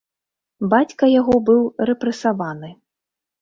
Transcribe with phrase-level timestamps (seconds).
[0.71, 2.73] Бацька яго быў рэпрэсаваны.